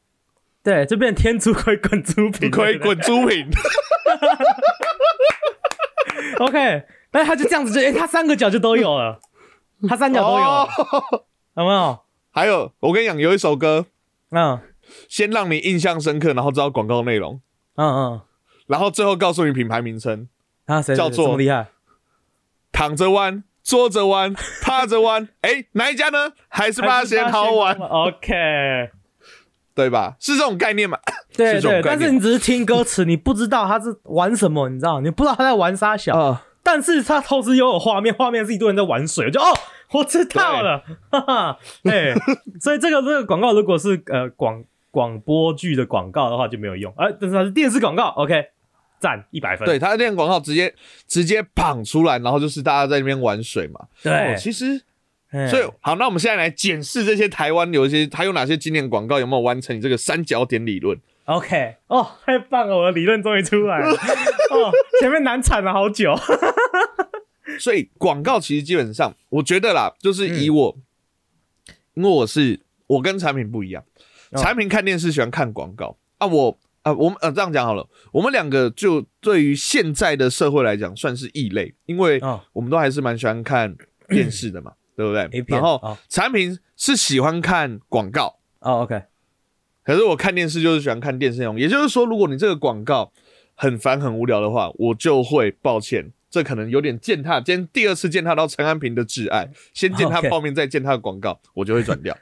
[0.64, 3.50] 对，就变天竺葵滚珠瓶，可以滚猪品。
[6.40, 9.20] OK，但是他就这样子就，哎、他三个角就都有了，
[9.88, 10.68] 他三角都有
[11.56, 12.00] 有没有？
[12.32, 13.86] 还有，我跟你讲，有一首歌，
[14.32, 14.60] 嗯
[15.10, 17.42] 先让你印象深刻，然后知道广告内容，
[17.76, 18.22] 嗯嗯，
[18.68, 20.28] 然后最后告诉你品牌名称，
[20.66, 21.68] 啊，谁叫做厉害？
[22.72, 23.44] 躺着弯。
[23.64, 26.32] 坐着玩，趴着玩， 哎、哪一家呢？
[26.48, 28.90] 还是八仙好玩，OK，
[29.76, 30.16] 对吧？
[30.20, 30.98] 是这种概念嘛？
[31.36, 35.02] 对对，但是你只是听歌词，你不知道他是玩什么，你知道？
[35.02, 36.18] 你不知道他在玩啥小。
[36.18, 39.46] 啊，但是他同时又有画面，画面是一堆人在玩水，我就哦，
[39.94, 42.14] 我知道了， 哈哈，哎，
[42.60, 48.48] 所以这个这个广告如果是呃广广播剧的广告的话就没有用，哎，但是它是电视广告，OK，
[49.00, 50.74] 赞一百分，对，他的电视广告直接
[51.08, 53.88] 直接绑出来，然后就是大家在那边玩水嘛。
[54.04, 54.82] 对哦，其实
[55.32, 61.00] 哎所以好，那我们现在来检视这些台湾有一些还有哪些经典广告有没有完成你这个三角点理论。
[61.26, 63.92] OK，哦，太棒了，我的理论终于出来了，
[64.50, 66.16] 哦，前面难产了好久，
[67.60, 70.78] 所以广告其实基本上，我觉得啦，就是嗯以我，
[71.94, 73.84] 因为我是我跟产品不一样，
[74.32, 76.58] 哦产品看电视喜欢看广告啊，我
[76.90, 83.76] 啊，我们呃这样讲好了，我们两个就对于现在的社会来讲算是异类，因为哦我们都还是蛮喜欢看
[84.08, 89.04] 电视的嘛，对不对然后哦产品是喜欢看广告，哦，OK，
[89.84, 93.12] 可是我看电视就是喜欢看电视内容，也就是说，如果你这个广告
[93.56, 102.18] 很烦很无聊的话，我就会抱歉，这可能有点践踏，今天第二次践踏到陈安平的挚爱，先践踏 泡面，再践踏广告，我就会转掉。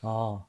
[0.00, 0.42] 哦，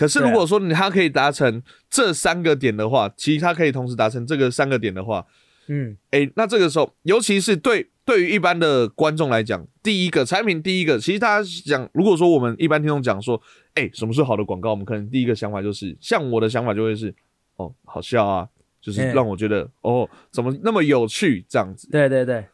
[0.00, 5.26] 可是如果说你它可以达成这三个点的话，其实他可以同时达成这个三个点的话，
[5.68, 13.38] 嗯，诶，那这个时候，尤其是对对于一般的观众来讲，第一个产品，第一个，其实大家讲，如果说我们一般听众讲说，
[13.74, 17.14] 诶，什么是好的广告，我们可能第一个想法就是，像我的想法就会是，
[17.56, 18.48] 哦，好笑啊，
[18.80, 21.90] 就是嗯让我觉得，哦，怎么那么有趣这样子。
[21.90, 22.46] 对对对，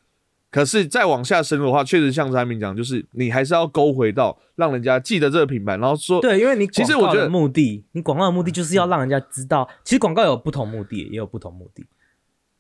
[0.57, 11.85] 可是再往下深入的话，确实像产品讲，就是你还是要勾回到让人家记得这个品牌，然后说，对，因为你其实我觉得目的，你广告的目的就是要让人家知道，其实广告有不同目的，也有不同目的。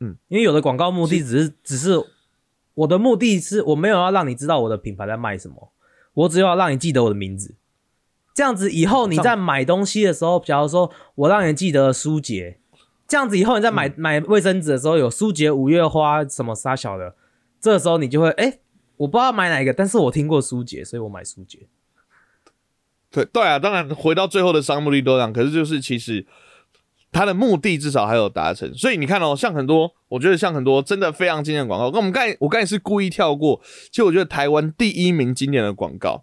[0.00, 1.98] 嗯，因为有的广告目的只是只是
[2.74, 5.72] 我的目的是我没有要让你知道我的品牌在卖什么，
[6.12, 7.54] 我只有要让你记得我的名字。
[8.34, 12.58] 这样子以后你在买东西的时候，假如说我让你记得舒洁，
[13.08, 17.14] 这样子以后你在嗯买、买卫生纸的时候有舒洁、五月花什么啥小的，
[17.66, 18.60] 这个时候你就会哎、
[18.96, 21.66] 我不知道买哪一个，但是我听过舒洁，所以我买舒洁。
[23.10, 26.24] 对对啊，当然回到最后的商业目的都这样，可是就是其实
[27.10, 36.22] 它的目的至少还有达成，所以你看哦，像很多，我觉得像很多真的非常经典的广告，那我们刚才我刚才是故意跳过，其实我觉得台湾第一名经典的广告，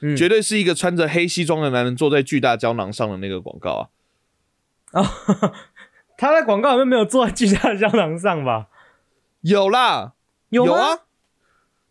[0.00, 3.88] 嗯绝对是一个穿着黑西装的男人坐在巨大胶囊上的那个广告
[4.90, 5.06] 啊，哦，
[6.18, 8.68] 他在广告里面没有坐在巨大的胶囊上吧？
[9.40, 10.12] 有啦，
[10.56, 10.92] 有吗？
[10.92, 10.98] 啊，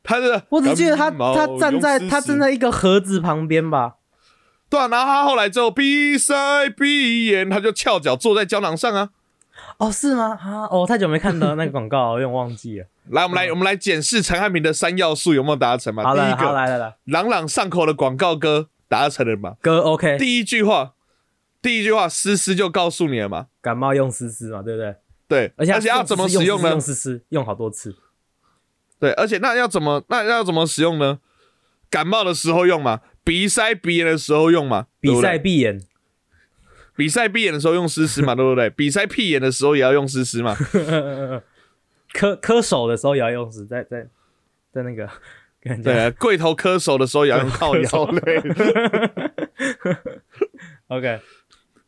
[0.04, 3.96] 他的我只记得他他站在他站在一个盒子旁边吧？
[4.70, 9.10] 对啊，然后他后来之后闭塞闭眼，他就翘脚坐在胶囊上啊。
[9.78, 10.38] 哦，是吗？
[10.42, 12.86] 啊，哦，太久没看到那个广告，我有点忘记了。
[13.10, 16.04] 来，我们来，我们来检视陈汉平的三要素有没有达成嘛？
[16.04, 19.56] 好来，好第一个，来来来，朗朗上口的广告歌达成了嘛？
[19.62, 20.94] 歌 OK，第一句话，
[21.62, 23.48] 第一句话，思思就告诉你了嘛？
[23.62, 24.96] 感冒用思思嘛，对不对？
[25.28, 26.80] 对，而且而且要怎么使用呢用？
[26.80, 27.96] 丝丝用好多次。
[29.02, 31.20] 对，而且那要怎么那要怎么使用呢？
[31.90, 35.82] 感冒的时候用嘛，鼻塞鼻炎的时候用嘛，对比不对赛闭眼，
[36.96, 38.70] 比赛闭眼的时候用湿湿嘛，对不对？
[38.70, 40.56] 比赛屁眼的时候也要用湿湿嘛。
[42.14, 44.08] 磕磕手的时候也要用湿，在在
[44.72, 45.10] 在那个
[45.60, 48.38] 跟人家对啊，跪头磕手的时候也要用靠腰类，
[50.88, 51.20] OK，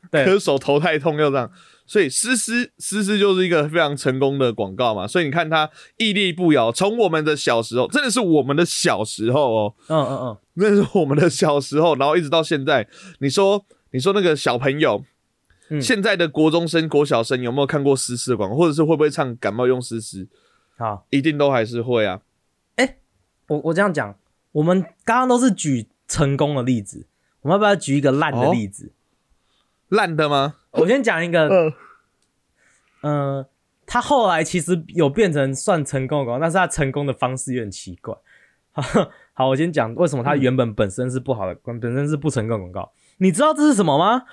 [0.10, 1.52] 对磕手头太痛要这样。
[1.86, 12.88] 所以思思思思就是一个非常成功的广告嘛，所以你看它屹立不摇，从我们的小时候，真的是我们的小时候哦，嗯嗯嗯，那是我们的小时候，然后一直到现在。
[13.19, 15.04] 你说，你说那个小朋友，
[15.69, 20.28] 嗯现在的国中生、国小生有没有看过思思的广告，或者是会不会唱感冒用思思？
[20.78, 22.22] 好，一定都还是会啊。
[22.76, 22.98] 哎
[23.48, 24.15] 我我这样讲，
[24.54, 27.08] 我们刚刚都是举成功的例子，
[27.41, 28.93] 我们要不要举一个烂的哦例子？
[29.89, 30.56] 烂的吗？
[30.74, 31.74] 我先讲一个，嗯，
[33.02, 33.46] 嗯，
[33.86, 38.16] 他后来其实有变成算成功的广告，但是他成功的方式有点奇怪。
[39.34, 42.92] 好，我先讲为什么他原本本身是不好的，本身是不成功的广告。
[43.18, 44.24] 你知道这是什么吗？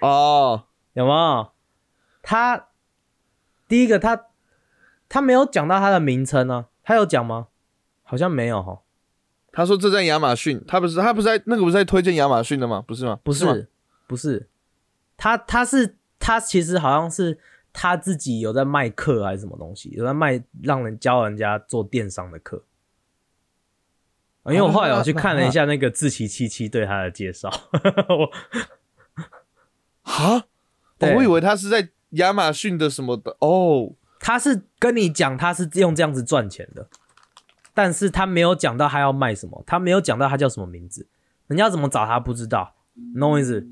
[0.00, 1.50] 哦， 有没有？
[2.22, 2.68] 他
[3.66, 4.26] 第一个他
[5.08, 7.48] 他没有讲到他的名称呢、他有讲吗？
[8.04, 8.82] 好像没有哈，
[9.52, 12.84] 他说这在亚马逊，他不是他不是在那个不是在推荐亚马逊的吗？
[12.86, 13.18] 不是吗？
[13.24, 13.68] 不吗是
[14.06, 14.48] 不是，
[15.22, 17.38] 他他是他其实好像是
[17.72, 22.64] 他自己有在卖课还是什么东西，有在卖让人教人家做电商的课。
[24.42, 27.48] 啊因为我后来我去看了一下那个志奇七七对他的介绍，
[28.10, 28.32] 我
[30.02, 30.38] 啊？
[30.38, 30.44] 哦
[30.98, 33.92] 对我以为他是在亚马逊的什么的哦。
[34.18, 36.88] 他是跟你讲他是用这样子赚钱的，
[37.72, 41.06] 但是他没有讲到他要卖什么，他没有讲到他叫什么名字，
[41.46, 43.64] 人家怎么找他不知道，你懂我意思？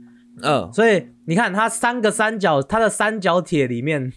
[0.42, 4.12] 嗯，所以你看，它三个三角，它的三角铁里面，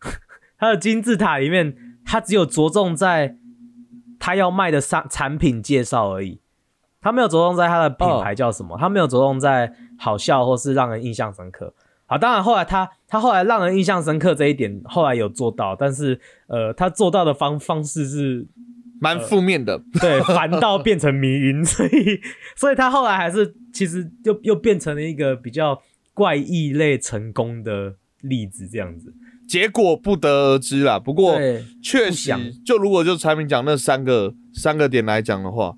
[0.58, 3.36] 它的金字塔里面，他只有着重在
[4.18, 6.40] 他要卖的商产品介绍而已，
[7.00, 11.74] 他没有着重在他的品牌叫什么，他没有着重在好笑或是让人印象深刻。
[12.06, 18.46] 好，当然后来他他后来让人印象深刻这一点后来有做到，但是呃，他做到的方方式是
[19.00, 19.82] 蛮负面的。
[20.00, 22.20] 对，烦到变成迷因， 所以
[22.54, 25.82] 所以他后来还是其实又又变成了一个比较
[26.14, 29.12] 怪异类成功的例子，这样子。
[29.46, 30.98] 结果不得而知啦。
[30.98, 32.32] 不过对，确实，
[32.64, 35.76] 就如果就产品讲那三个三个点来讲的话，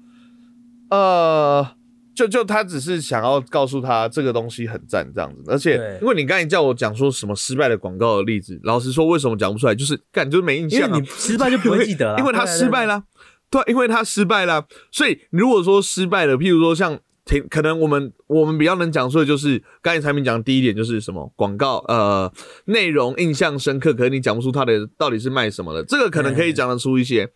[0.91, 1.67] 呃，
[2.15, 9.75] 就就他只是想要告诉他这个东西很赞这样子，而且对因为你刚才叫我讲说什么失败的广告的例子，老实说，为什么讲不出来？
[9.75, 12.87] 就是感就是没印象、啊因为你，失败就不会记得了，因为他失败。
[12.87, 13.03] 啦，
[13.51, 22.33] 对，因为他失败啦，所以如果说失败了，譬如说像挺可能我们我们比较能讲述的就是刚才产品讲的第一点就是什么广告呃
[22.65, 27.27] 内容印象深刻，可是你讲不出它的到底是卖什么的，这个可能可以讲得出一些。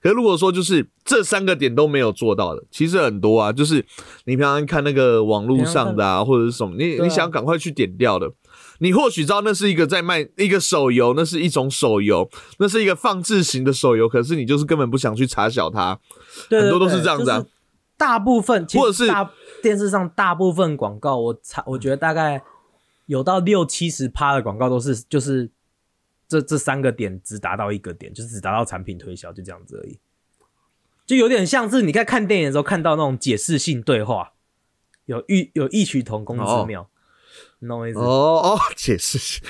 [0.00, 3.84] 可是如果说就是这三个点都没有做到的，其实很多啊，就是
[4.24, 8.30] 你平常看那个网络上的啊，或者是什么，你、啊你想赶快去点掉的。
[8.78, 15.98] 你或许知道那是一个在卖一个手游，那是一种手游，那是一个放置型的手游，可是你就是根本不想去查小它。
[16.48, 17.50] 对很多都是这样子啊就是
[18.00, 19.30] 大部分其实或者是大
[19.62, 22.42] 电视上大部分广告，我猜我觉得大概
[23.04, 25.50] 有到六七十趴的广告都是就是
[26.26, 29.98] 这这三个点只达到一个点，就是只达到产品推销，就这样子而已。
[31.04, 34.32] 就有点像是你在看电影的时候看到那种解释性对话，
[35.04, 36.99] 有异有异曲同工之妙，你
[37.68, 37.98] 懂我意思？
[37.98, 39.42] 哦哦， 解释性，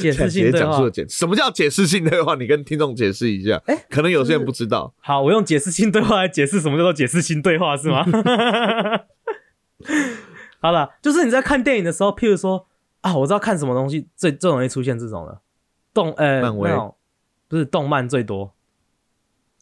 [0.00, 2.34] 解释性对话这样直接讲述了解，什么叫解释性对话？
[2.34, 4.92] 你跟听众解释一下，哎可能有些人不知道。
[5.00, 8.04] 好，我用解释性对话来解释什么叫做解释性对话是吗？
[10.60, 12.66] 好了，就是你在看电影的时候，譬如说
[13.00, 15.40] 啊，我知道看什么东西最最容易出现这种了，
[15.92, 16.70] 动呃漫威
[17.48, 18.54] 不是动漫最多，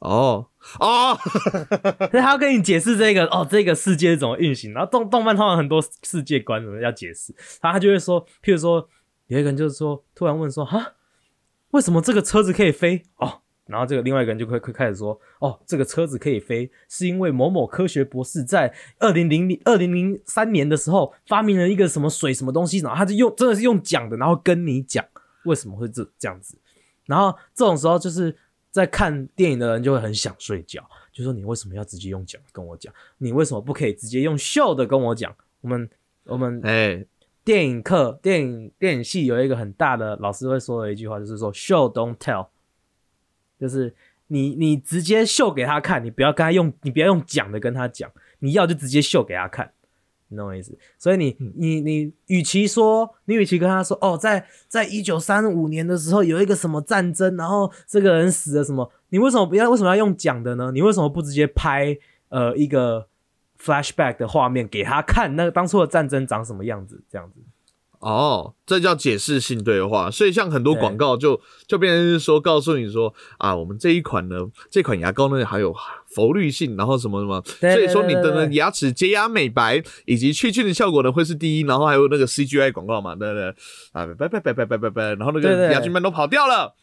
[0.01, 0.47] 哦
[0.79, 1.17] 哦，
[2.11, 8.87] 所以他要跟你解释这个哦，这个世界是怎么运行，然后动动漫通常很多世界观什么要解释，然后他就会说，譬如说
[9.29, 10.95] 有一个人就是说突然问说哈，
[11.71, 13.03] 为什么这个车子可以飞？
[13.17, 25.05] 哦，然后这个另外一个人就会会开始说，哦，这个车子可以飞，是因为某某科学博士在二零零零二零零三年的时候发明了一个什么水什么东西，然后他就用真的是用讲的，然后跟你讲
[25.45, 26.59] 为什么会这这样子，
[27.07, 28.37] 然后这种时候就是
[28.71, 32.93] 在看电影的人就会很想睡觉，就说你为什么要直接用讲跟我讲？
[33.19, 35.35] 你为什么不可以直接用秀的跟我讲？
[35.61, 35.91] 我们
[36.25, 37.05] 我们哎，
[37.45, 42.47] 电影课、电影电影系有一个很大的老师会说的一句话，就是说 “show don't tell”，
[43.59, 43.93] 就是
[44.29, 49.73] 你你直接秀给他看，你不要跟他用，你不要用讲的跟他讲，你要就直接秀给他看，
[50.31, 50.77] 你懂我意思？
[50.99, 60.71] 所以你你你，与其说你与其跟他说哦，在在一九三五年的时候有一个什么战争，然后这个人死了什么，你为什么不要为什么要用讲的呢？
[60.73, 63.09] 你为什么不直接拍呃一个
[63.61, 67.03] flashback 的画面给他看，那个当初的战争长什么样子？
[67.11, 67.41] 这样子。
[67.99, 70.11] 哦，这叫解释性对话。
[70.11, 74.37] 所以像很多广告就就变成是说，告诉你说啊，我们这一款呢，
[74.71, 75.75] 这款牙膏呢还有
[76.15, 83.49] 氟氯性，然后什么什么，对所以说你的牙齿洁牙美白以及去菌的效果呢会是第一，然后还有那个 CGI 广告嘛，对不对？
[83.93, 86.75] 啊，拜拜拜拜拜拜拜，然后那个牙菌斑都跑掉了。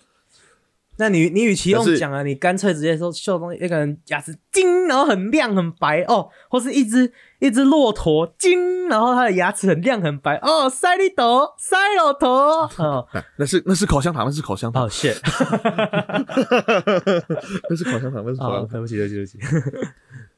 [1.00, 13.08] 那你你与其用讲啊，你干脆直接说秀东西，一个人牙齿金，然后很亮很白哦，或是一只一只骆驼金，然后它的牙齿很亮很白哦，塞利头塞骆驼哦。
[13.14, 15.18] 啊那是那是口香糖，那是口香糖，哦 shit，
[17.70, 18.64] 那是口香糖，那是口香糖。
[18.64, 19.40] 哦对不起对不起对不起，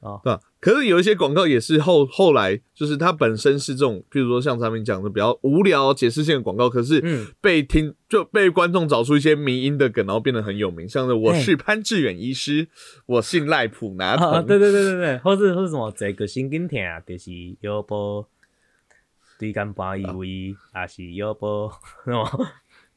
[0.02, 0.40] 对吧？
[0.62, 10.88] 可是有一些广告也是后后来，就是它本身是这种，譬如说像咱们讲的比较无聊解释性的广告，可是嗯被听就被观众找出一些迷音的梗，然后变得很有名。
[10.88, 12.68] 像是我是潘志远医师，
[13.06, 17.32] 我姓赖普拿对对对对对，或是或是什么这个心经痛就是
[17.62, 18.26] 腰部
[19.38, 21.72] 对肝搬移位，还是腰部
[22.06, 22.46] 那种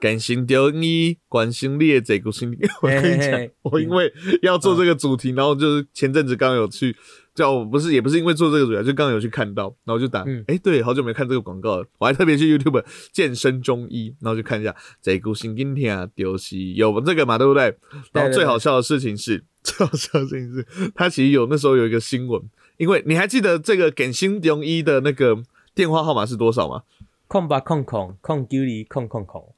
[0.02, 2.58] 感心丢你，关心你的这个心理。
[2.82, 4.12] 我跟你讲我因为
[4.42, 6.96] 要做这个主题，然后就是前阵子刚刚有去。
[7.34, 17.74] 叫我不是也不是因为做这个主题，就刚刚有去看到，然后就打，哎、嗯对，好久没看这个广告了，我还特别去 YouTube 健身中医，然后就看一下这个心今天啊丢西有这个嘛，对不对？
[18.12, 22.38] 然后最好笑的事情是， 最好笑的事情是，他其实有那时候有一个新闻，
[22.76, 25.42] 因为你还记得这个感心中医的那个
[25.74, 26.82] 电话号码是多少吗？
[27.28, 29.54] 空吧空空空九零空空空，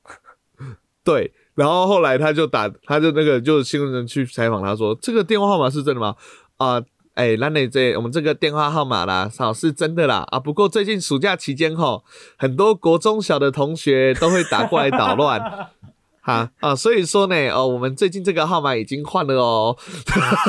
[1.05, 6.16] 对，然后后来他就打，他就那个就新闻人去采访他说，这个电话号码是真的吗？
[6.57, 6.82] 啊、
[7.14, 10.40] 哎，那你这我们这个电话号码啦，好是真的啦啊。
[10.40, 12.02] 不过最近暑假期间吼，
[12.38, 15.40] 很多国中小的同学都会打过来捣乱
[16.22, 19.76] 哈啊，所以说呢，哦，我们最近这个号码已经换了哦。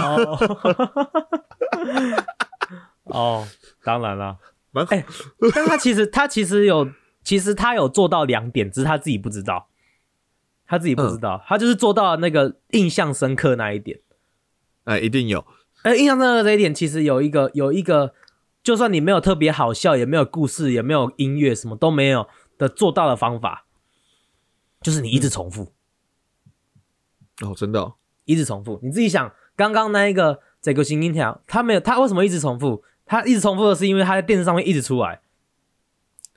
[0.02, 0.40] 哦，
[3.12, 3.48] 哦，
[3.84, 4.38] 当然了，
[4.72, 5.06] 蛮哎
[5.54, 6.88] 但他其实他其实有，
[7.24, 9.68] 其实他有做到两点，只是他自己不知道，
[10.68, 14.00] 他自己不知道，他就是做到那个印象深刻那一点。
[14.86, 15.46] 哎，一定有。
[15.84, 18.14] 哎，印象深刻这一点，其实有一个有一个，
[18.64, 23.66] 就算你没有特别好笑，也没有故事，也没有音乐，什么都没有的做到的方法，
[24.82, 25.74] 就是你一直重复，
[27.42, 27.96] 哦，真的、哦，
[28.26, 28.80] 一直重复。
[28.82, 32.84] 你自己想，刚刚那一个这个新音条，他没有，他为什么一直重复？
[33.06, 35.22] 他一直重复的是因为他在电视上面一直出来，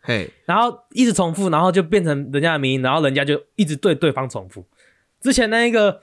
[0.08, 4.66] 嘿，然后一直重复，然后就变成人家的名音，然后人家就一直对对方重复。
[5.20, 6.00] 之前那一个，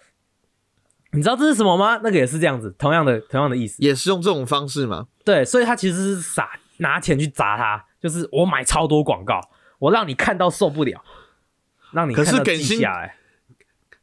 [1.13, 1.99] 你知道这是什么吗？
[2.03, 3.81] 那个也是这样子，同样的同样的意思。
[3.81, 5.07] 也是用这种方式嘛？
[5.23, 9.41] 对，所以他其实是傻拿钱去砸他，就是我买超多广告，
[9.79, 11.03] 我让你看到受不了，
[11.91, 13.15] 让你可看到是耿星记下来。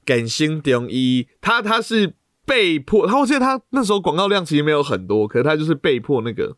[0.05, 6.57] 耿星中一，他他是被迫，他我记得他那时候广告量其实没有很多，可是他就是被迫那个，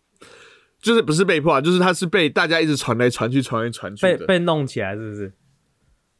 [0.84, 4.02] 就是不是被迫啊，就是他是被大家一直传来传去，传来传去。
[4.02, 5.32] 被被弄起来是不是？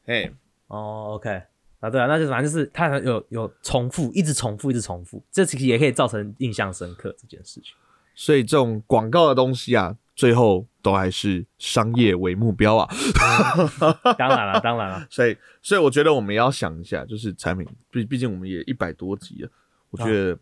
[0.06, 0.32] 哎，
[0.68, 1.42] 哦，OK，
[1.80, 7.74] 啊，对啊，那就反正就是他有有重复，一直重复，一直重复，这其实也可以造成印象深刻这件事情。
[8.14, 12.88] 所以这种广告的东西啊，最后都还是商业为目标啊。
[14.16, 19.50] 当然了，当然了， 所以，所以我觉得我们也要想一下，就是产品，毕毕竟我们也一百多集了，
[19.90, 20.38] 我觉得、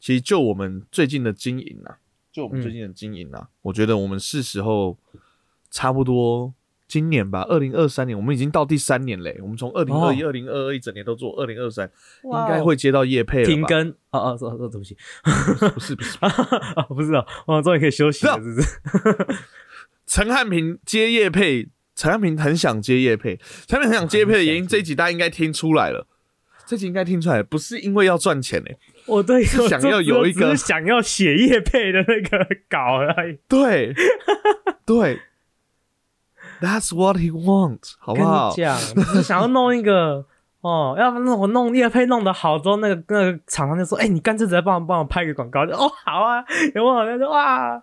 [0.00, 1.98] 其实就我们最近的经营啊，
[2.32, 4.96] 就我们最近的经营啊，我觉得我们是时候
[5.70, 6.52] 差不多
[6.86, 11.90] 今年吧，二零二三年，我们已经到第三年嘞，我们从二零二一、二零二二一整年都做，二零二三
[12.24, 13.90] 应该会接到叶配了吧停更。
[14.10, 14.96] 哦哦，哦哦，对不起，
[15.74, 19.36] 不是不是，啊， 不是啊，我终于可以休息了，是不是？
[20.06, 23.36] 陈汉平接叶配，陈汉平很想接叶配，
[23.68, 26.08] 陈汉平很想接叶配的原因，这一集大家应该听出来了。
[26.66, 33.94] 这集应该听出来，不是因为要赚钱诶、我对，是想要有一个我只是想要写叶配的那个稿而已， 对，
[34.86, 35.20] 对
[36.60, 38.66] ，That's what he wants，好不好跟你？
[38.66, 40.24] 讲，就是想要弄一个
[40.60, 45.64] 哦，要不然我弄叶配弄得好之后，那个那个厂商就说：“哎、你干脆直接帮我帮我拍个广告。
[45.64, 46.44] 就”哦，好啊，
[46.74, 47.06] 有没有？
[47.06, 47.82] 他说哇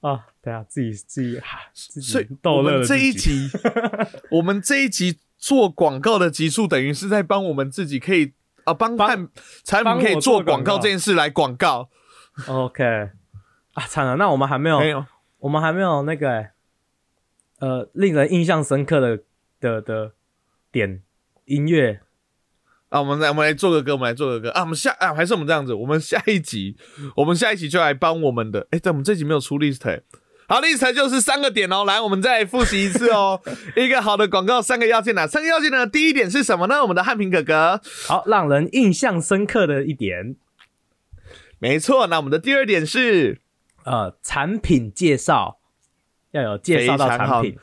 [0.00, 3.50] 啊，对啊，自己自己哈，自己逗乐这一集，
[4.32, 8.32] 我们这一集做广告的集数，等于是在帮我们自己可以
[8.66, 9.28] 啊，帮帮看
[9.64, 11.88] 产帮品可以做广告告这件事来广告。
[12.46, 12.84] OK
[13.74, 15.06] 啊，惨了，那我们还没有，没有，
[15.38, 16.52] 我们还没有那个、欸、
[17.60, 19.22] 呃令人印象深刻的
[19.60, 20.12] 的的
[20.70, 21.02] 点
[21.44, 22.00] 音乐
[22.88, 24.62] 啊，我们来，我们来做个歌，我们来做个歌啊。
[24.62, 26.76] 我们下啊，还是我们这样子，我们下一集，
[27.16, 28.66] 我们下一集就来帮我们的。
[28.70, 30.02] 哎、但我们这集没有出 list，、欸、
[30.48, 31.84] 好，list 就是三个点哦。
[31.84, 33.40] 来，我们再复习一次哦。
[33.76, 35.26] 一个好的广告，三个要件呢？
[35.26, 35.86] 三个要件呢？
[35.86, 36.82] 第一点是什么呢？
[36.82, 40.36] 我们的汉平哥哥，好让人印象深刻的一点，
[41.58, 42.06] 没错。
[42.06, 43.40] 那我们的第二点是，
[43.84, 45.58] 呃，产品介绍
[46.30, 47.58] 要有介绍到产品，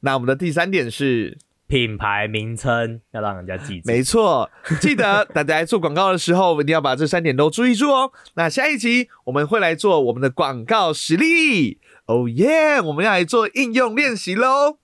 [0.00, 1.36] 那我们的第三点是，
[1.66, 3.88] 品牌名称要让人家记住。
[3.90, 4.50] 没错，
[4.80, 8.12] 记得大家在做广告的时候，一定要把这三点都注意住哦。
[8.34, 12.80] 那下一集我们会来做我们的广告实例，哦耶！
[12.80, 14.78] 我们要来做应用练习喽。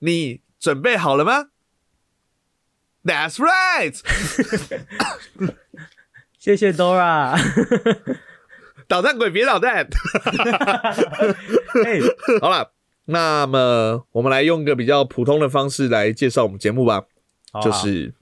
[0.00, 1.50] 你准备好了吗
[3.04, 3.96] ？That's right，
[6.38, 7.38] 谢谢 Dora。
[8.88, 9.86] 捣蛋鬼别捣蛋。
[11.84, 12.00] 哎，
[12.40, 12.72] 好了，
[13.12, 17.04] 那么我们来用个比较普通的方式来介绍我们节目吧。
[17.52, 18.14] 啊就是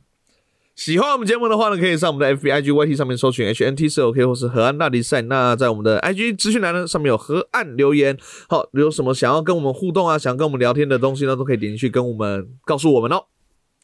[0.75, 5.21] 喜欢我们节目的话呢，可以上我们的 FB、IG、YT 上面搜寻 HNT 四 OK，或是河岸大比赛。
[5.23, 8.17] 那在我们的 IG 资讯栏呢，上面有河岸留言。
[8.49, 13.25] 好，有什么想要跟我们互动啊，想跟我们聊天的东西呢，都可以点进去跟我们告诉我们哦。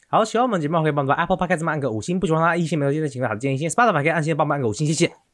[0.09, 5.26] 好，喜欢我们节目可以帮我们 Apple Podcast 按个五星，不喜欢它一星没有建议的请好建议先，Spotify 可以按星帮我们按个五星，谢谢。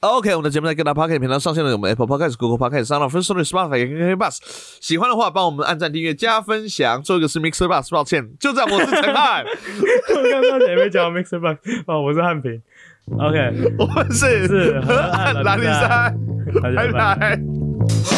[0.00, 4.38] OK，我们的节目在各大 Podcast 频道上线了，有我们 Apple Podcast、Google Podcast、Sound、First Story、Spotify、KK Bus。
[4.80, 7.02] 喜欢的话，帮我们按赞、订阅、加分享。
[7.02, 12.60] 最后一个是 Mixer Bus，抱歉，就这样，我是陈汉，我刚刚前面讲 Mixer Bus，哦，我是汉平。
[13.18, 13.38] OK，
[13.78, 16.14] 我们是是河岸拉力赛，
[16.62, 17.16] 大家拜拜拜。
[17.16, 18.15] 拜。